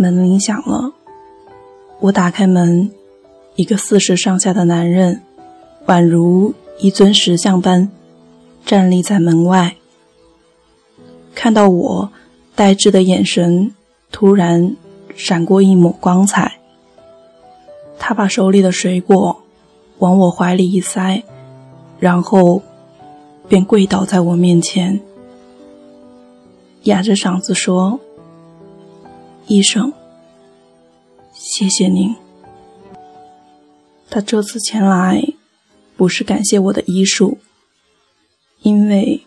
[0.00, 0.94] 门铃响了，
[2.00, 2.90] 我打开门，
[3.56, 5.20] 一个四十上下的男人，
[5.84, 7.90] 宛如一尊石像般
[8.64, 9.76] 站立在门外。
[11.34, 12.10] 看到我，
[12.54, 13.74] 呆滞的眼神
[14.10, 14.74] 突然
[15.14, 16.60] 闪过一抹光彩。
[17.98, 19.42] 他把手里的水果
[19.98, 21.22] 往我怀里一塞，
[21.98, 22.62] 然后
[23.50, 24.98] 便跪倒在我面前，
[26.84, 28.00] 哑着嗓子说。
[29.50, 29.92] 医生，
[31.32, 32.14] 谢谢您。
[34.08, 35.24] 他这次前来，
[35.96, 37.38] 不是感谢我的医术，
[38.62, 39.26] 因为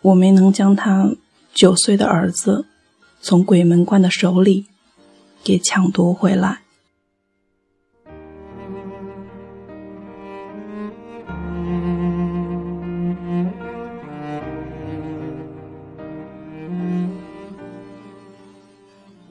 [0.00, 1.14] 我没能将他
[1.52, 2.64] 九岁的儿子
[3.20, 4.64] 从鬼门关的手里
[5.44, 6.62] 给抢夺回来。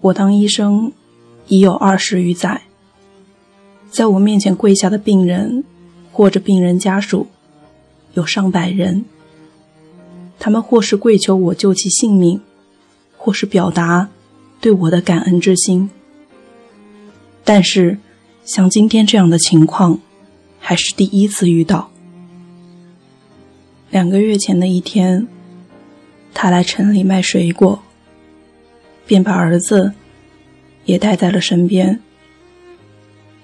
[0.05, 0.91] 我当医生
[1.47, 2.61] 已有二十余载，
[3.89, 5.63] 在我面前跪下的病人
[6.11, 7.25] 或者病人家属
[8.13, 9.03] 有上百人。
[10.37, 12.39] 他们或是跪求我救其性命，
[13.17, 14.09] 或是表达
[14.61, 15.89] 对我的感恩之心。
[17.43, 17.97] 但是，
[18.43, 19.99] 像今天这样的情况，
[20.59, 21.89] 还是第一次遇到。
[23.89, 25.27] 两个月前的一天，
[26.31, 27.81] 他来城里卖水果。
[29.05, 29.93] 便把儿子
[30.85, 31.99] 也带在了身边。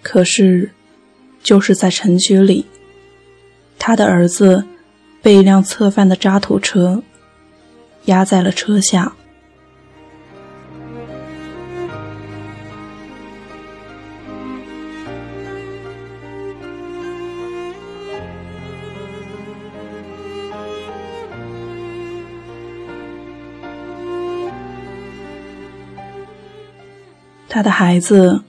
[0.01, 0.71] 可是，
[1.43, 2.65] 就是在城区里，
[3.77, 4.65] 他的儿子
[5.21, 7.03] 被一辆侧翻的渣土车
[8.05, 9.15] 压在了车下。
[27.53, 28.43] 他的孩子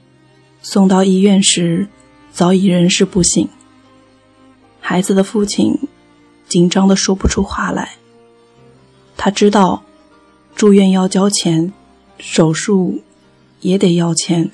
[0.60, 1.88] 送到医院时，
[2.32, 3.48] 早已人事不省。
[4.80, 5.76] 孩子的父亲
[6.46, 7.96] 紧张的说不出话来。
[9.16, 9.82] 他知道
[10.54, 11.72] 住院要交钱，
[12.20, 13.02] 手术
[13.60, 14.52] 也得要钱。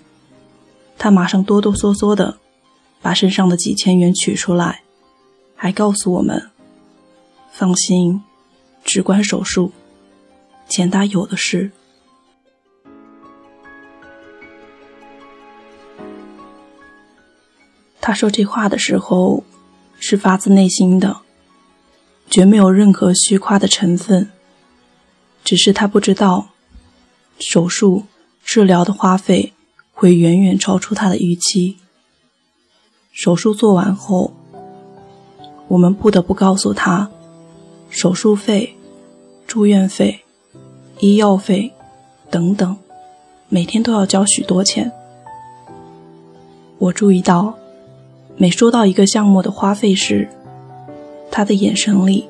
[0.97, 2.39] 他马上哆哆嗦嗦的
[3.03, 4.81] 把身上的几千元取出来，
[5.57, 6.51] 还告诉我们
[7.53, 8.23] ：“放心，
[8.83, 9.73] 只管手术，
[10.71, 11.71] 钱他有的是。”
[18.09, 19.45] 他说这话的时候，
[20.01, 21.19] 是发自内心的，
[22.31, 24.31] 绝没有任何虚夸的成分。
[25.45, 26.49] 只是他不知道，
[27.39, 28.05] 手术
[28.43, 29.53] 治疗的花费
[29.93, 31.77] 会远远超出他的预期。
[33.13, 34.33] 手术做完后，
[35.67, 37.11] 我们不得不告诉他，
[37.91, 38.75] 手术费、
[39.47, 40.25] 住院费、
[41.01, 41.71] 医药费
[42.31, 42.75] 等等，
[43.51, 44.91] 每天都要交许多钱。
[46.79, 47.58] 我注意到。
[48.41, 50.29] 每说到一个项目的花费时，
[51.29, 52.25] 他的眼神里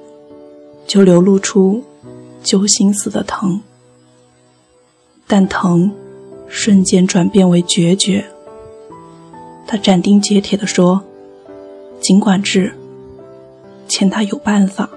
[0.86, 1.84] 就流露出
[2.42, 3.60] 揪心似的疼，
[5.26, 5.92] 但疼
[6.48, 8.24] 瞬间转变为决绝。
[9.66, 11.02] 他斩钉截铁地说
[12.00, 12.72] ：“尽管治，
[13.86, 14.88] 钱他有办法。”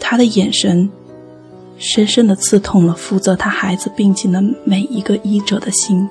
[0.00, 0.90] 他的眼神
[1.76, 6.08] 深深地刺痛了负责他孩子病情的每一个医者的心。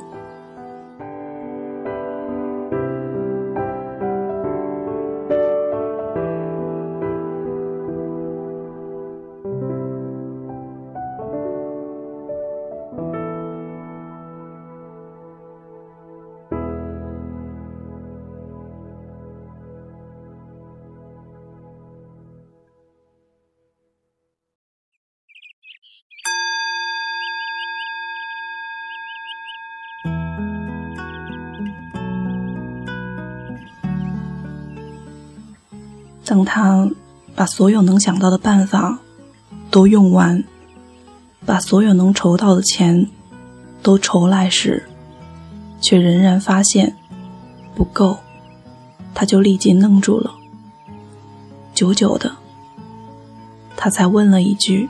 [36.30, 36.88] 当他
[37.34, 39.00] 把所有能想到的办法
[39.72, 40.44] 都用完，
[41.44, 43.10] 把所有能筹到的钱
[43.82, 44.88] 都筹来时，
[45.82, 46.96] 却仍然发现
[47.74, 48.20] 不够，
[49.16, 50.36] 他就立即愣住了。
[51.74, 52.36] 久久的，
[53.76, 54.88] 他才问了一句：“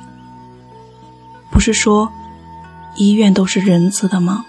[1.49, 2.11] 不是说
[2.97, 4.43] 医院都是仁慈的吗？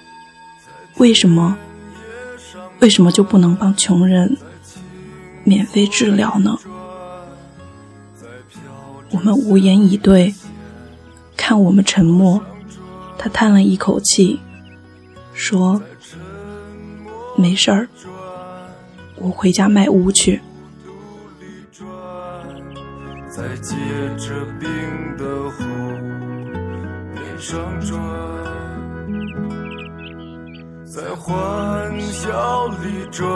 [0.96, 1.56] 为什么？
[2.80, 4.36] 为什么就不能帮穷人
[5.44, 6.58] 免费治疗呢？”
[9.12, 10.34] 我们无言以对，
[11.36, 12.40] 看我们沉默。
[13.18, 14.40] 他叹了一口气，
[15.34, 15.82] 说
[17.36, 17.88] ：“没事儿，
[19.16, 20.40] 我回家卖屋去。”
[23.28, 23.74] 在结
[24.16, 24.68] 着冰
[25.16, 25.64] 的湖
[27.12, 27.98] 面上转。
[30.84, 33.28] 在欢笑里转，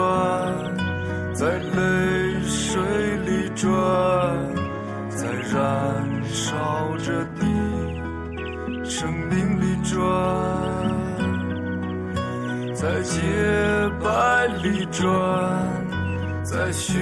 [1.33, 2.81] 在泪水
[3.25, 3.71] 里转，
[5.15, 7.41] 在燃烧着的
[8.83, 9.95] 生命里转，
[12.75, 13.21] 在洁
[14.03, 15.07] 白里转，
[16.43, 16.93] 在血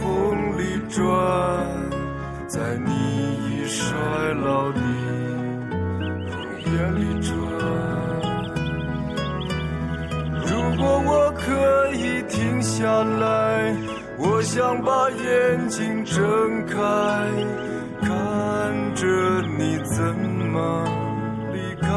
[0.00, 1.04] 红里转，
[2.46, 2.92] 在你
[3.50, 3.84] 已衰
[4.34, 4.80] 老的
[14.44, 16.76] 想把眼睛睁开，
[18.02, 19.06] 看着
[19.58, 20.04] 你怎
[20.52, 20.84] 么
[21.52, 21.88] 离开。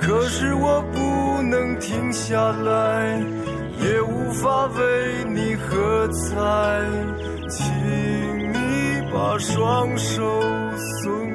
[0.00, 3.20] 可是我不能停下来，
[3.80, 6.36] 也无法为你喝彩，
[7.48, 7.66] 请
[8.52, 10.40] 你把双手
[11.02, 11.25] 松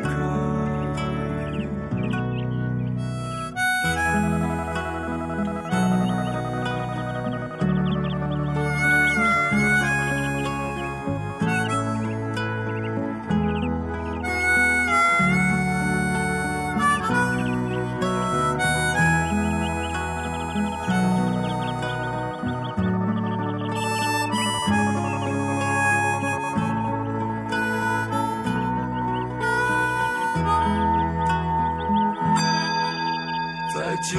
[33.92, 34.18] 在酒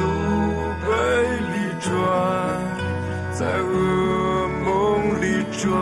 [0.84, 0.86] 杯
[1.48, 1.88] 里转，
[3.32, 4.68] 在噩梦
[5.18, 5.72] 里转，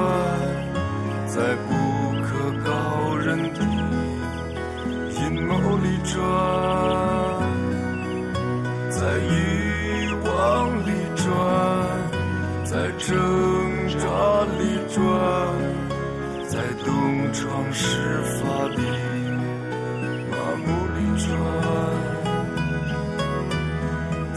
[1.26, 1.74] 在不
[2.22, 2.28] 可
[2.64, 3.58] 告人的
[5.10, 6.22] 阴谋里转，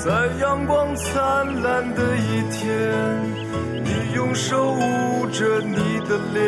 [0.04, 2.68] 在阳光灿烂的一天，
[3.86, 6.44] 你用手捂着你的脸，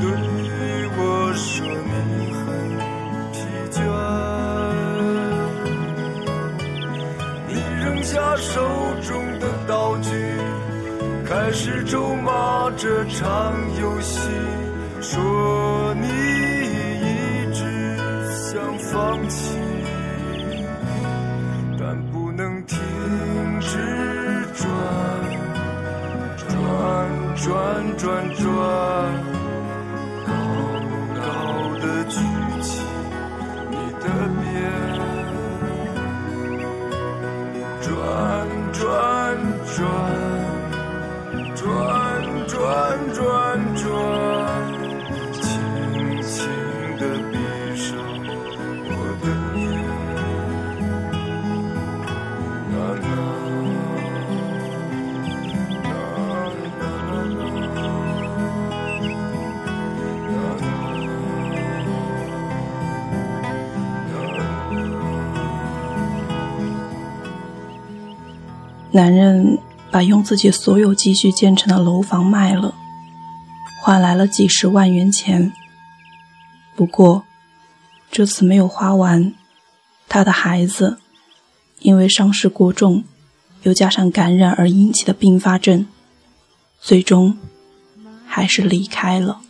[0.00, 0.04] 对
[0.96, 1.94] 我说你
[2.34, 2.44] 很
[3.30, 3.38] 疲
[3.70, 3.78] 倦。
[7.46, 7.54] 你
[7.84, 8.60] 扔下手
[9.00, 10.10] 中的道具，
[11.24, 14.28] 开始咒骂这场游戏，
[15.00, 16.08] 说你
[16.98, 17.62] 一直
[18.50, 19.56] 想放弃。
[27.44, 27.52] 转
[27.98, 28.46] 转转，
[30.24, 30.32] 高
[31.14, 31.20] 高
[31.78, 32.16] 的举
[32.62, 32.80] 起
[33.68, 34.06] 你的
[34.40, 34.48] 鞭，
[37.82, 37.92] 转
[38.72, 38.82] 转
[39.76, 39.84] 转，
[68.94, 69.58] 男人
[69.90, 72.72] 把用自己所有积蓄建成的楼房卖了，
[73.82, 75.52] 换来了几十万元钱。
[76.76, 77.24] 不过，
[78.12, 79.34] 这次没有花完，
[80.08, 80.98] 他的孩子
[81.80, 83.02] 因为伤势过重，
[83.64, 85.88] 又加上感染而引起的并发症，
[86.80, 87.36] 最终
[88.24, 89.40] 还是离开了。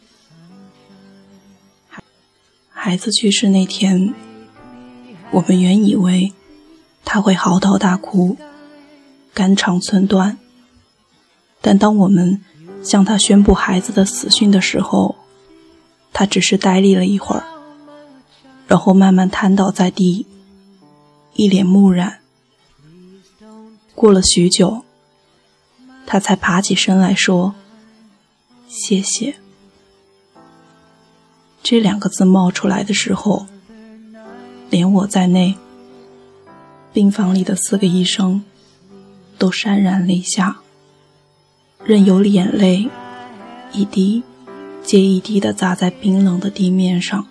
[2.70, 4.14] 孩子去世那天，
[5.32, 6.32] 我们原以为
[7.04, 8.38] 他会嚎啕大哭。
[9.34, 10.38] 肝肠寸断。
[11.60, 12.42] 但当我们
[12.82, 15.16] 向他宣布孩子的死讯的时候，
[16.12, 17.44] 他只是呆立了一会儿，
[18.68, 20.26] 然后慢慢瘫倒在地，
[21.34, 22.20] 一脸木然。
[23.94, 24.84] 过了许久，
[26.06, 27.54] 他才爬起身来说
[28.68, 29.36] ：“谢谢。”
[31.62, 33.46] 这两个字冒出来的时候，
[34.68, 35.56] 连我在内，
[36.92, 38.44] 病房里的四个医生。
[39.44, 40.56] 都潸然泪下，
[41.84, 42.88] 任由眼泪
[43.74, 44.22] 一滴
[44.82, 47.26] 接一滴地砸在冰冷的地面上。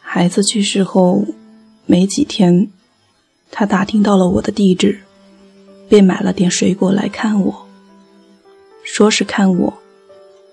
[0.00, 1.26] 孩子去世后
[1.84, 2.70] 没几天，
[3.50, 5.03] 他打听到了我的地址。
[5.88, 7.66] 便买了点水果来看我，
[8.82, 9.74] 说是看我，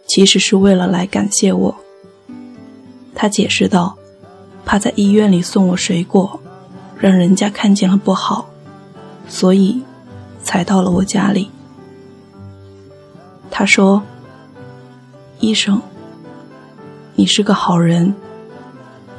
[0.07, 1.75] 其实是为了来感谢我。
[3.15, 3.97] 他解释道
[4.65, 6.39] ：“怕在医院里送我水果，
[6.97, 8.49] 让人家看见了不好，
[9.27, 9.81] 所以
[10.41, 11.49] 才到了我家里。
[13.49, 14.01] 他说
[15.39, 15.81] ：“医生，
[17.15, 18.13] 你是个好人，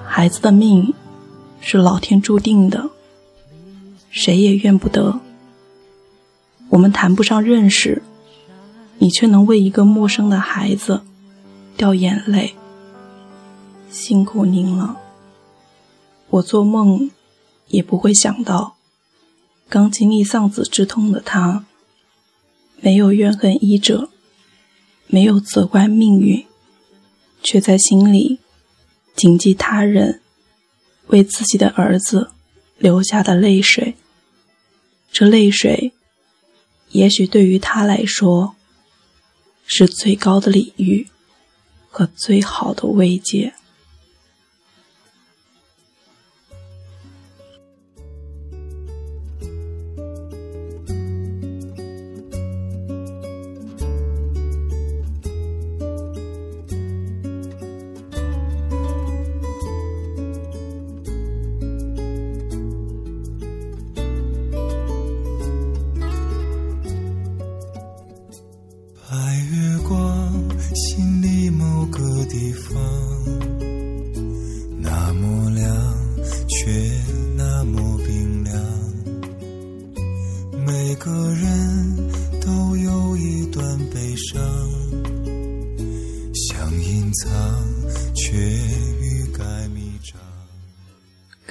[0.07, 0.93] 孩子的命
[1.61, 2.91] 是老天注定的，
[4.11, 5.21] 谁也怨不得。
[6.73, 8.03] 我们谈不上认识，
[8.99, 11.03] 你却能为一个陌生的孩子
[11.77, 12.55] 掉眼泪，
[13.91, 14.99] 辛苦您了。
[16.31, 17.11] 我做梦
[17.69, 18.77] 也不会想到，
[19.69, 21.67] 刚经历丧子之痛的他，
[22.81, 24.09] 没有怨恨医者。”
[25.09, 26.47] 没有责怪命运，
[27.43, 28.39] 却在心里
[29.15, 30.23] 谨记他人
[31.09, 32.31] 为自己的儿子
[32.79, 33.95] 流下的泪水。
[35.11, 35.93] 这泪水，
[36.93, 38.55] 也许对于他来说，
[39.67, 41.09] 是最高的礼遇
[41.91, 43.55] 和最好的慰藉。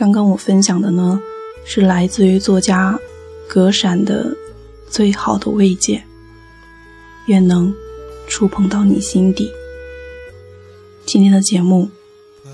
[0.02, 1.22] 刚刚我分享的呢，
[1.64, 3.00] 是来自于作家
[3.48, 4.36] 格闪的
[4.90, 6.04] 最好的慰藉，
[7.28, 7.72] 愿能
[8.28, 9.48] 触碰到你心底。
[11.06, 11.88] 今天的节目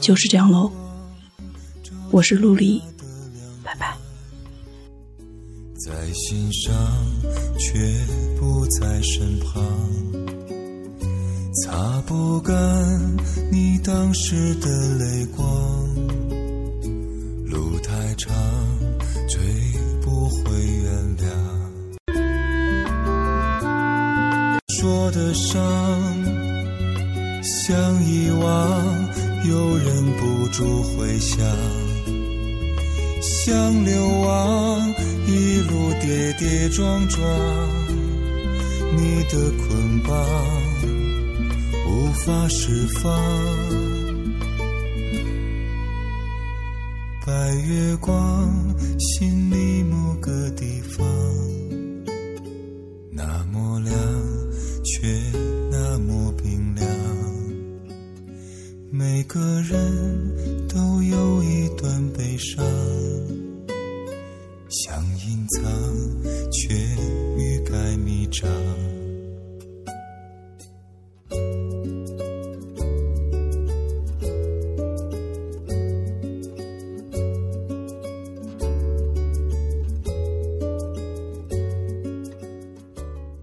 [0.02, 0.70] 就是这样喽，
[2.12, 2.82] 我是陆离，
[3.64, 3.98] 拜拜。
[5.78, 6.76] 在心上，
[7.58, 7.80] 却
[8.38, 9.64] 不在身旁，
[11.64, 12.54] 擦不干
[13.50, 16.07] 你当时的泪光。
[18.18, 18.36] 长，
[19.30, 19.40] 最
[20.02, 20.42] 不会
[20.84, 21.26] 原谅。
[24.80, 25.62] 说的伤，
[27.44, 29.10] 像遗忘，
[29.48, 31.40] 又忍不住回想。
[33.22, 34.94] 像流亡，
[35.28, 37.24] 一路跌跌撞撞，
[38.96, 40.12] 你的捆绑
[41.88, 43.87] 无法释放。
[47.28, 51.06] 白月光心里某个地方
[53.12, 53.94] 那么亮
[54.86, 55.14] 却
[55.70, 56.88] 那么冰凉。
[58.90, 62.66] 每个人都有一段悲伤
[64.70, 65.62] 想隐藏
[66.50, 66.74] 却
[67.38, 68.97] 欲盖弥彰。